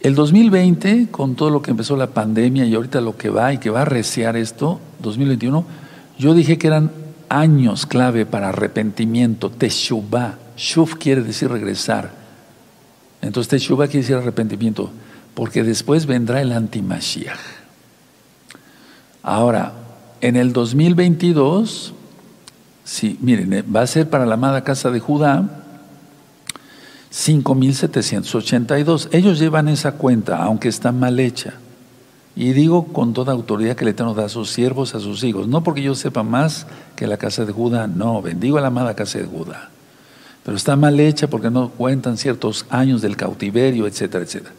[0.00, 3.58] El 2020, con todo lo que empezó la pandemia y ahorita lo que va y
[3.58, 5.64] que va a reciar esto, 2021,
[6.18, 6.90] yo dije que eran
[7.28, 10.38] años clave para arrepentimiento, teshuvah.
[10.56, 12.12] Shuv quiere decir regresar.
[13.22, 14.90] Entonces teshuvah quiere decir arrepentimiento,
[15.34, 17.38] porque después vendrá el antimashiach.
[19.22, 19.72] Ahora,
[20.20, 21.94] en el 2022,
[22.84, 25.64] sí, miren, eh, va a ser para la amada casa de Judá,
[27.12, 29.08] 5.782.
[29.12, 31.54] Ellos llevan esa cuenta, aunque está mal hecha.
[32.38, 35.48] Y digo con toda autoridad que el Eterno da a sus siervos, a sus hijos.
[35.48, 38.94] No porque yo sepa más que la casa de Judá, no, bendigo a la amada
[38.94, 39.70] casa de Judá.
[40.44, 44.54] Pero está mal hecha porque no cuentan ciertos años del cautiverio, etcétera, etcétera.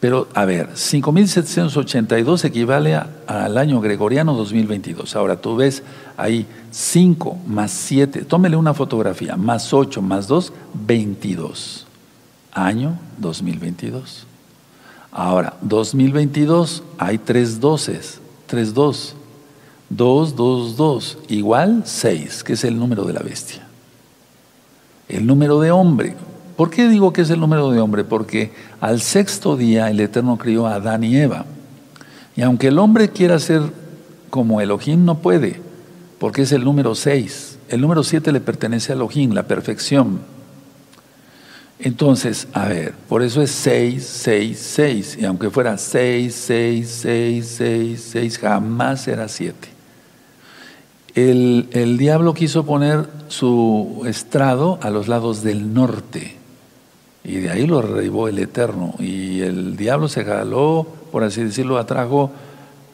[0.00, 5.14] Pero, a ver, 5.782 equivale al año gregoriano 2022.
[5.14, 5.84] Ahora, tú ves
[6.16, 11.86] ahí 5 más 7, tómele una fotografía, más 8 más 2, 22.
[12.50, 14.26] Año 2022.
[15.12, 19.14] Ahora, 2022, hay tres doces, tres dos.
[19.94, 23.68] 2, 2, 2, igual 6, que es el número de la bestia.
[25.06, 26.16] El número de hombre,
[26.56, 28.04] ¿Por qué digo que es el número de hombre?
[28.04, 31.46] Porque al sexto día el Eterno crió a Adán y Eva.
[32.36, 33.62] Y aunque el hombre quiera ser
[34.30, 35.60] como Elohim, no puede,
[36.18, 37.58] porque es el número seis.
[37.68, 40.20] El número siete le pertenece a Elohim, la perfección.
[41.84, 45.18] Entonces, a ver, por eso es seis, seis, seis.
[45.20, 49.68] Y aunque fuera seis, seis, seis, seis, seis, jamás era siete.
[51.14, 56.36] El, el diablo quiso poner su estrado a los lados del norte
[57.24, 58.94] y de ahí lo derribó el Eterno.
[58.98, 62.30] Y el diablo se jaló, por así decirlo, atrajo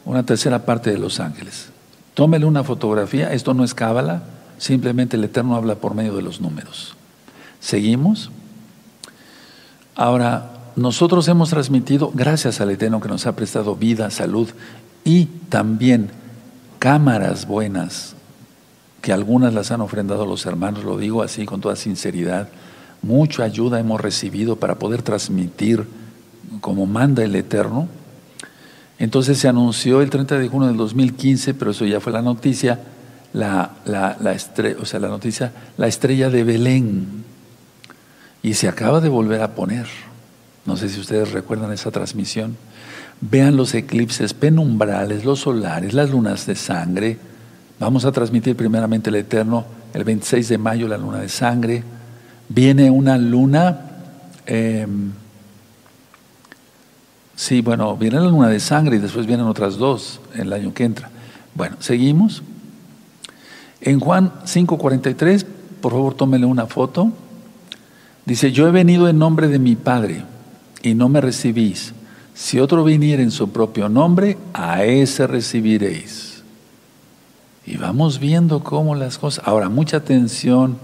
[0.05, 1.69] una tercera parte de los ángeles.
[2.13, 4.23] Tómele una fotografía, esto no es cábala,
[4.57, 6.95] simplemente el Eterno habla por medio de los números.
[7.59, 8.31] Seguimos.
[9.99, 14.47] Ahora, nosotros hemos transmitido, gracias al Eterno que nos ha prestado vida, salud
[15.03, 16.09] y también
[16.79, 18.15] cámaras buenas,
[19.01, 22.47] que algunas las han ofrendado los hermanos, lo digo así con toda sinceridad
[23.01, 25.85] mucha ayuda hemos recibido para poder transmitir
[26.61, 27.87] como manda el Eterno.
[28.97, 32.79] Entonces se anunció el 30 de junio del 2015, pero eso ya fue la noticia,
[33.31, 37.23] la, la, estrella, o sea, la noticia, la estrella de Belén.
[38.41, 39.87] Y se acaba de volver a poner.
[40.65, 42.57] No sé si ustedes recuerdan esa transmisión.
[43.21, 47.17] Vean los eclipses penumbrales, los solares, las lunas de sangre.
[47.79, 51.83] Vamos a transmitir primeramente el Eterno el 26 de mayo, la luna de sangre
[52.49, 53.79] viene una luna,
[54.47, 55.11] em,
[57.35, 60.83] sí, bueno, viene la luna de sangre y después vienen otras dos el año que
[60.83, 61.09] entra.
[61.53, 62.41] Bueno, seguimos.
[63.81, 65.45] En Juan 5:43,
[65.79, 67.11] por favor tómele una foto.
[68.29, 70.23] Dice, yo he venido en nombre de mi Padre
[70.81, 71.93] y no me recibís.
[72.33, 76.43] Si otro viniera en su propio nombre, a ese recibiréis.
[77.65, 79.45] Y vamos viendo cómo las cosas.
[79.45, 80.77] Ahora, mucha atención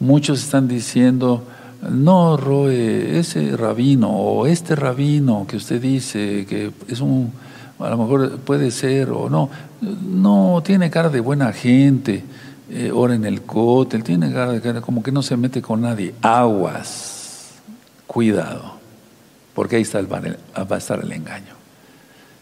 [0.00, 1.44] Muchos están diciendo,
[1.88, 7.32] no, Roe, ese rabino o este rabino que usted dice que es un,
[7.78, 9.48] a lo mejor puede ser o no,
[9.80, 12.24] no, tiene cara de buena gente,
[12.70, 14.32] eh, ora en el cótel, tiene
[14.80, 16.14] como que no se mete con nadie.
[16.22, 17.54] Aguas,
[18.06, 18.74] cuidado,
[19.54, 20.20] porque ahí está el, va
[20.76, 21.54] a estar el engaño.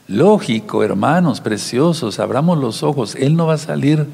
[0.09, 4.07] Lógico, hermanos preciosos, abramos los ojos, Él no va a salir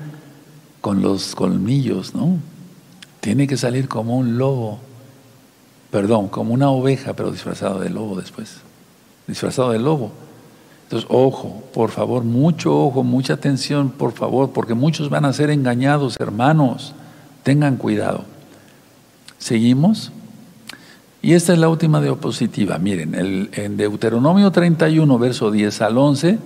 [0.80, 2.38] con los colmillos, ¿no?
[3.20, 4.78] Tiene que salir como un lobo,
[5.90, 8.58] perdón, como una oveja, pero disfrazado de lobo después.
[9.26, 10.12] Disfrazado de lobo.
[10.88, 15.50] Entonces, ojo, por favor, mucho ojo, mucha atención, por favor, porque muchos van a ser
[15.50, 16.94] engañados, hermanos.
[17.42, 18.24] Tengan cuidado.
[19.36, 20.12] ¿Seguimos?
[21.20, 22.78] Y esta es la última diapositiva.
[22.78, 26.38] Miren, en Deuteronomio 31, verso 10 al 11,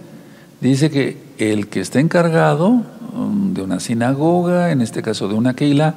[0.61, 2.83] dice que el que esté encargado
[3.15, 5.95] um, de una sinagoga, en este caso de una keila,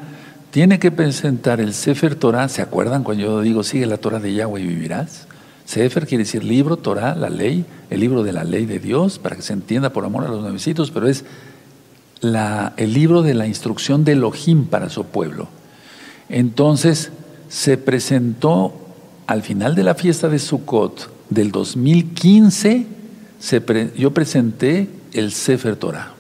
[0.52, 2.48] tiene que presentar el Sefer Torah.
[2.48, 5.26] ¿Se acuerdan cuando yo digo sigue la Torah de Yahweh y vivirás?
[5.66, 9.36] Sefer quiere decir libro, Torah, la ley, el libro de la ley de Dios, para
[9.36, 11.26] que se entienda por amor a los nuevecitos, pero es
[12.22, 15.48] la, el libro de la instrucción de Elohim para su pueblo.
[16.30, 17.12] Entonces
[17.50, 18.74] se presentó
[19.28, 22.86] al final de la fiesta de Sukkot del 2015,
[23.40, 26.12] se yo presenté el Sefer Torah.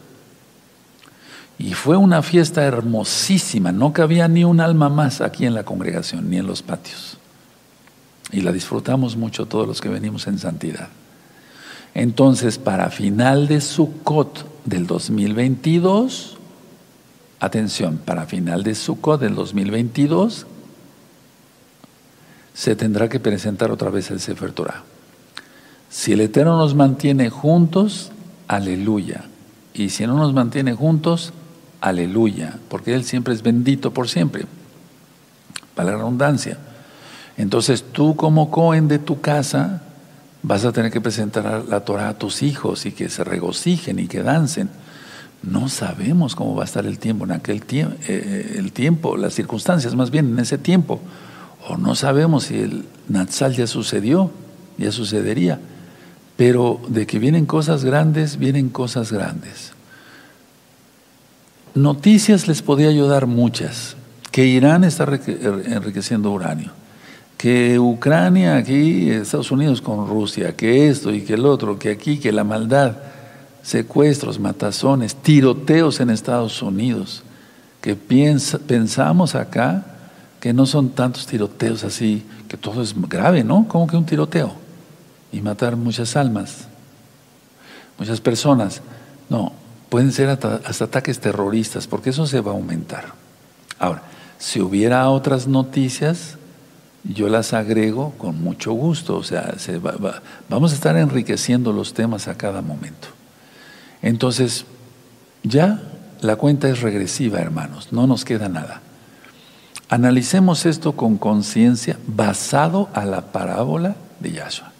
[1.57, 6.29] Y fue una fiesta hermosísima, no cabía ni un alma más aquí en la congregación,
[6.29, 7.17] ni en los patios.
[8.31, 10.89] Y la disfrutamos mucho todos los que venimos en santidad.
[11.93, 16.37] Entonces, para final de Sukkot del 2022,
[17.39, 20.45] atención, para final de Sukkot del 2022,
[22.53, 24.83] se tendrá que presentar otra vez el Sefer Torah.
[25.89, 28.11] Si el Eterno nos mantiene juntos,
[28.47, 29.25] aleluya.
[29.73, 31.31] Y si no nos mantiene juntos,
[31.81, 34.45] aleluya, porque Él siempre es bendito por siempre,
[35.75, 36.57] para la redundancia.
[37.37, 39.81] Entonces tú como Cohen de tu casa
[40.41, 44.07] vas a tener que presentar la Torah a tus hijos y que se regocijen y
[44.07, 44.69] que dancen.
[45.41, 49.33] No sabemos cómo va a estar el tiempo en aquel tiempo, eh, el tiempo, las
[49.33, 50.99] circunstancias más bien en ese tiempo.
[51.67, 54.29] o no sabemos si el Natsal ya sucedió,
[54.77, 55.59] ya sucedería,
[56.37, 59.71] pero de que vienen cosas grandes, vienen cosas grandes.
[61.73, 63.95] Noticias les podía ayudar muchas,
[64.31, 66.71] que Irán está enriqueciendo uranio,
[67.45, 72.17] que Ucrania aquí, Estados Unidos con Rusia, que esto y que el otro, que aquí,
[72.17, 72.97] que la maldad,
[73.61, 77.21] secuestros, matazones, tiroteos en Estados Unidos,
[77.81, 79.85] que pensamos acá
[80.39, 83.67] que no son tantos tiroteos así, que todo es grave, ¿no?
[83.67, 84.51] ¿Cómo que un tiroteo?
[85.31, 86.65] Y matar muchas almas,
[87.99, 88.81] muchas personas.
[89.29, 89.53] No,
[89.89, 93.13] pueden ser hasta, ataques terroristas, porque eso se va a aumentar.
[93.77, 94.01] Ahora,
[94.39, 96.39] si hubiera otras noticias,
[97.13, 99.17] yo las agrego con mucho gusto.
[99.17, 99.79] O sea, se
[100.49, 103.07] vamos a estar enriqueciendo los temas a cada momento.
[104.01, 104.65] Entonces,
[105.43, 105.81] ya
[106.21, 108.81] la cuenta es regresiva, hermanos, no nos queda nada.
[109.89, 114.71] Analicemos esto con conciencia basado a la parábola de Yahshua.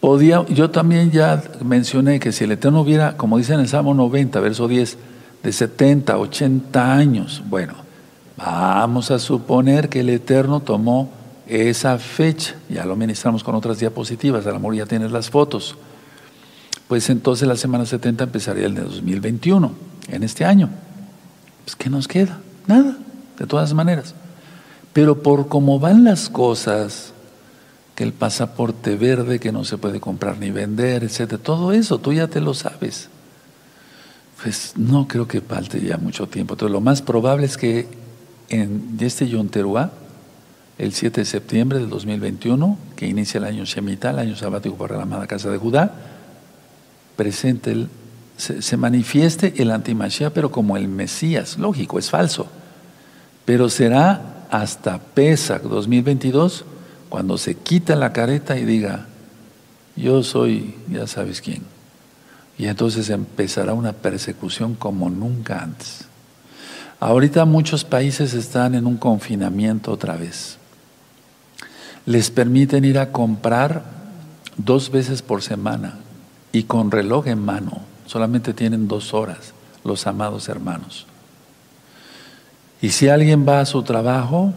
[0.00, 3.92] Podía, yo también ya mencioné que si el Eterno hubiera, como dice en el Salmo
[3.92, 4.96] 90, verso 10,
[5.42, 7.74] de 70, 80 años, bueno,
[8.44, 11.10] vamos a suponer que el Eterno tomó
[11.46, 15.76] esa fecha, ya lo ministramos con otras diapositivas, al amor ya tienes las fotos,
[16.88, 19.72] pues entonces la semana 70 empezaría el de 2021,
[20.08, 20.70] en este año.
[21.64, 22.40] Pues ¿qué nos queda?
[22.66, 22.96] Nada
[23.38, 24.14] de todas maneras.
[24.92, 27.12] Pero por cómo van las cosas,
[27.94, 32.12] que el pasaporte verde que no se puede comprar ni vender, etcétera, todo eso tú
[32.12, 33.08] ya te lo sabes.
[34.42, 36.54] Pues no creo que falte ya mucho tiempo.
[36.54, 37.99] Entonces lo más probable es que
[38.50, 39.48] en este Yom
[40.78, 44.96] el 7 de septiembre del 2021, que inicia el año Shemitah, el año sabático para
[44.96, 45.94] la amada casa de Judá,
[47.16, 47.88] presente el,
[48.36, 52.48] se, manifieste el antimachía, pero como el Mesías, lógico, es falso.
[53.44, 56.64] Pero será hasta Pesach 2022
[57.10, 59.06] cuando se quita la careta y diga,
[59.96, 61.62] yo soy, ya sabes quién.
[62.56, 66.09] Y entonces empezará una persecución como nunca antes.
[67.00, 70.58] Ahorita muchos países están en un confinamiento otra vez.
[72.04, 73.82] Les permiten ir a comprar
[74.58, 75.98] dos veces por semana
[76.52, 77.80] y con reloj en mano.
[78.06, 81.06] Solamente tienen dos horas los amados hermanos.
[82.82, 84.52] Y si alguien va a su trabajo,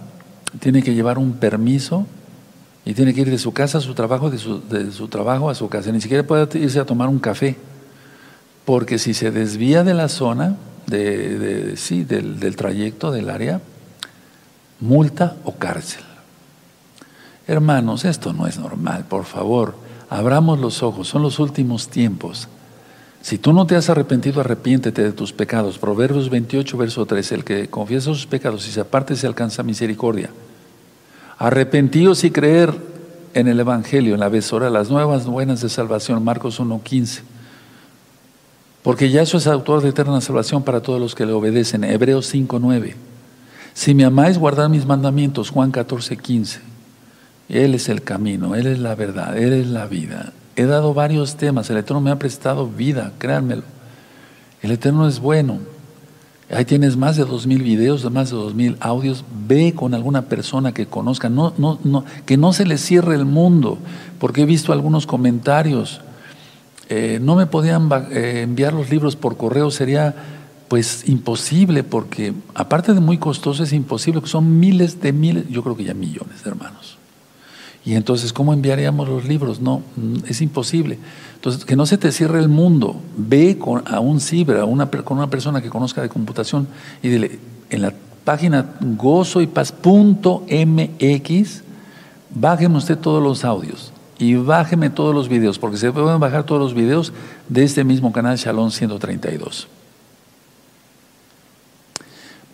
[0.59, 2.05] tiene que llevar un permiso
[2.85, 5.69] y tiene que ir de su casa a su trabajo, de su, trabajo a su
[5.69, 5.91] casa.
[5.91, 7.57] Ni siquiera puede irse a tomar un café,
[8.65, 10.57] porque si se desvía de la zona,
[10.87, 13.61] de, sí, del, del trayecto, del área,
[14.79, 16.03] multa o cárcel.
[17.47, 19.75] Hermanos, esto no es normal, por favor,
[20.09, 22.47] abramos los ojos, son los últimos tiempos.
[23.23, 25.77] Si tú no te has arrepentido, arrepiéntete de tus pecados.
[25.77, 27.35] Proverbios 28, verso 13.
[27.35, 30.29] El que confiesa sus pecados y se aparte se alcanza misericordia.
[31.37, 32.73] Arrepentidos y creer
[33.33, 36.21] en el Evangelio, en la besora, las nuevas buenas de salvación.
[36.21, 37.23] Marcos 1, 15.
[38.83, 41.85] Porque Yahshua es autor de eterna salvación para todos los que le obedecen.
[41.85, 42.95] Hebreos 5, 9.
[43.73, 45.49] Si me amáis, guardad mis mandamientos.
[45.49, 46.73] Juan 14, 15.
[47.49, 50.33] Él es el camino, Él es la verdad, Él es la vida.
[50.55, 53.63] He dado varios temas, el Eterno me ha prestado vida, créanmelo.
[54.61, 55.59] El Eterno es bueno.
[56.49, 59.23] Ahí tienes más de dos mil videos, más de dos mil audios.
[59.47, 63.25] Ve con alguna persona que conozca, no, no, no, que no se le cierre el
[63.25, 63.79] mundo,
[64.19, 66.01] porque he visto algunos comentarios.
[66.89, 70.15] Eh, no me podían eh, enviar los libros por correo, sería
[70.67, 75.77] pues imposible, porque aparte de muy costoso, es imposible, son miles de miles, yo creo
[75.77, 76.97] que ya millones de hermanos.
[77.85, 79.59] Y entonces, ¿cómo enviaríamos los libros?
[79.59, 80.97] No, mm, es imposible.
[81.35, 82.95] Entonces, que no se te cierre el mundo.
[83.17, 86.67] Ve con, a un ciber, a una, con una persona que conozca de computación
[87.01, 89.83] y dile, en la página gozoypaz.mx,
[92.33, 93.92] bájeme usted todos los audios
[94.23, 97.11] y bájeme todos los videos, porque se pueden bajar todos los videos
[97.49, 99.67] de este mismo canal Shalom 132.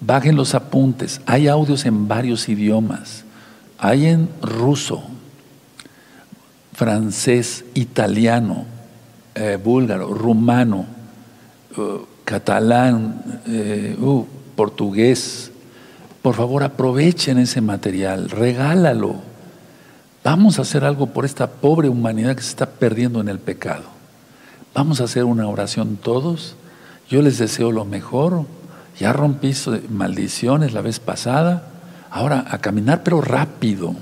[0.01, 1.21] Bajen los apuntes.
[1.27, 3.23] Hay audios en varios idiomas.
[3.77, 5.03] Hay en ruso,
[6.73, 8.65] francés, italiano,
[9.35, 10.87] eh, búlgaro, rumano,
[11.77, 15.51] uh, catalán, eh, uh, portugués.
[16.23, 19.28] Por favor, aprovechen ese material, regálalo.
[20.23, 23.83] Vamos a hacer algo por esta pobre humanidad que se está perdiendo en el pecado.
[24.73, 26.55] Vamos a hacer una oración todos.
[27.09, 28.45] Yo les deseo lo mejor.
[28.99, 29.53] Ya rompí
[29.89, 31.63] maldiciones la vez pasada.
[32.11, 33.95] Ahora a caminar, pero rápido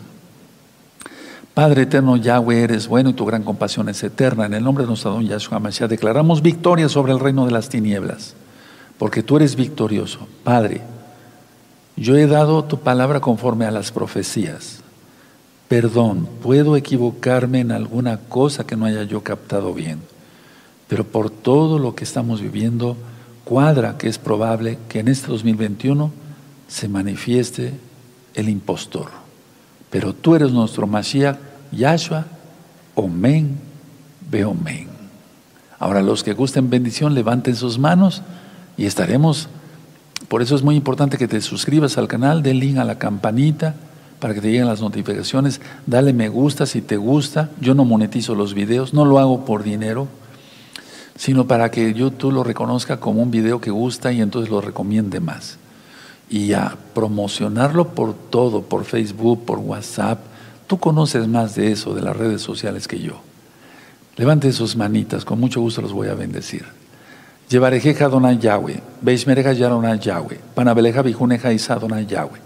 [1.57, 4.45] Padre eterno Yahweh, eres bueno y tu gran compasión es eterna.
[4.45, 7.67] En el nombre de nuestro don Yahshua Mashiach declaramos victoria sobre el reino de las
[7.67, 8.35] tinieblas,
[8.99, 10.19] porque tú eres victorioso.
[10.43, 10.83] Padre,
[11.95, 14.83] Yo he dado tu palabra conforme a las profecías.
[15.67, 19.99] Perdón, puedo equivocarme en alguna cosa que no haya yo captado bien,
[20.87, 22.95] pero por todo lo que estamos viviendo,
[23.43, 26.11] cuadra que es probable que en este 2021
[26.69, 27.73] se manifieste
[28.33, 29.07] el impostor.
[29.89, 31.37] Pero tú eres nuestro Mashiach,
[31.73, 32.25] Yahshua,
[32.95, 33.57] Omen,
[34.31, 34.87] Beomen.
[35.79, 38.21] Ahora los que gusten bendición, levanten sus manos
[38.77, 39.49] y estaremos.
[40.29, 43.75] Por eso es muy importante que te suscribas al canal, den link a la campanita
[44.19, 45.61] para que te lleguen las notificaciones.
[45.85, 47.49] Dale me gusta si te gusta.
[47.61, 50.07] Yo no monetizo los videos, no lo hago por dinero,
[51.15, 55.19] sino para que YouTube lo reconozca como un video que gusta y entonces lo recomiende
[55.19, 55.57] más.
[56.29, 60.19] Y a promocionarlo por todo, por Facebook, por WhatsApp.
[60.67, 63.21] Tú conoces más de eso, de las redes sociales que yo.
[64.17, 66.65] Levante sus manitas, con mucho gusto los voy a bendecir.
[67.49, 72.41] Llevarejeja Donai Yahweh, Beishmereja Yahweh, Panabeleja Bijuneja Isa Yahweh,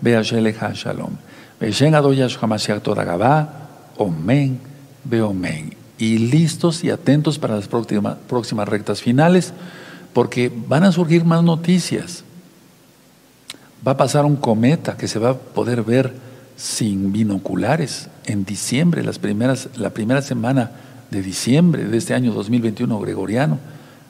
[0.00, 1.16] Beasheleja Shalom,
[1.60, 3.48] Beishen Adoyash Hamasiach Todagabá,
[3.96, 4.58] Omen,
[5.04, 5.74] Beomen.
[5.98, 9.52] Y listos y atentos para las próximas, próximas rectas finales,
[10.14, 12.24] porque van a surgir más noticias.
[13.86, 16.14] Va a pasar un cometa que se va a poder ver
[16.56, 20.70] sin binoculares en diciembre, las primeras, la primera semana
[21.10, 23.58] de diciembre de este año 2021 gregoriano.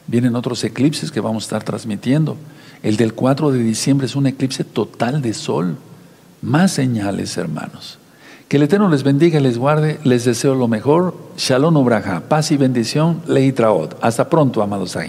[0.07, 2.37] Vienen otros eclipses que vamos a estar transmitiendo.
[2.83, 5.77] El del 4 de diciembre es un eclipse total de sol.
[6.41, 7.99] Más señales, hermanos.
[8.49, 10.01] Que el Eterno les bendiga y les guarde.
[10.03, 11.15] Les deseo lo mejor.
[11.37, 12.23] Shalom Ubraja.
[12.29, 13.23] Paz y bendición.
[13.27, 13.99] Leitraot.
[14.01, 15.09] Hasta pronto, amados ahí.